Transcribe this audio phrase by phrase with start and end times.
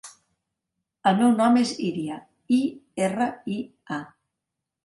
[1.11, 2.17] El meu nom és Iria:
[2.57, 2.59] i,
[3.09, 3.59] erra, i,
[4.01, 4.01] a.